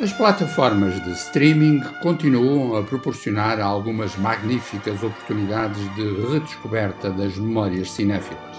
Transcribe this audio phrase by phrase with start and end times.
[0.00, 8.56] As plataformas de streaming continuam a proporcionar algumas magníficas oportunidades de redescoberta das memórias cinéfilas.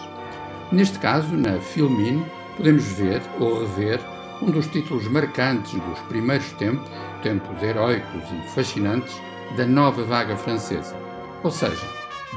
[0.69, 2.25] Neste caso, na Filmin,
[2.57, 4.01] podemos ver ou rever
[4.41, 6.89] um dos títulos marcantes dos primeiros tempos,
[7.23, 9.15] tempos heróicos e fascinantes,
[9.55, 10.97] da nova vaga francesa.
[11.41, 11.87] Ou seja,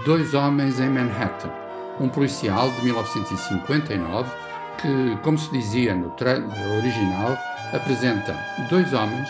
[0.05, 1.51] Dois Homens em Manhattan,
[1.99, 4.31] um policial de 1959
[4.79, 7.39] que, como se dizia no trailer original,
[7.73, 8.35] apresenta
[8.69, 9.29] dois homens,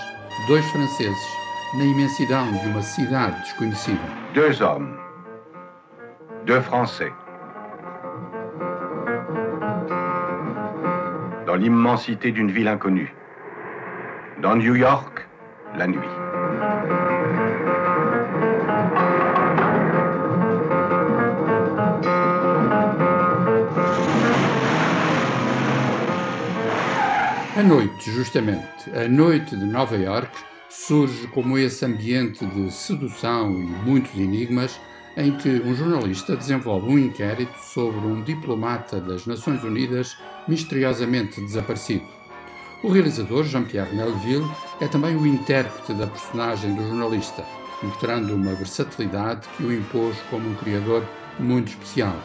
[0.48, 1.42] dois franceses,
[1.74, 4.00] na imensidão de uma cidade desconhecida.
[4.34, 4.96] Deux hommes,
[6.44, 7.12] deux Français.
[11.46, 13.14] Dans l'immensité d'une ville inconnue.
[14.40, 15.26] Dans New York,
[15.76, 16.21] la nuit.
[27.54, 30.32] A noite, justamente, a noite de Nova York
[30.70, 34.80] surge como esse ambiente de sedução e muitos enigmas
[35.18, 40.16] em que um jornalista desenvolve um inquérito sobre um diplomata das Nações Unidas
[40.48, 42.06] misteriosamente desaparecido.
[42.82, 47.44] O realizador, Jean-Pierre Melville, é também o intérprete da personagem do jornalista,
[47.82, 51.04] mostrando uma versatilidade que o impôs como um criador
[51.38, 52.16] muito especial.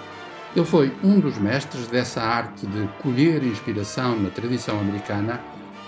[0.58, 5.40] Ele foi um dos mestres dessa arte de colher inspiração na tradição americana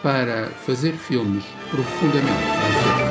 [0.03, 3.08] para fazer filmes profundamente franceses.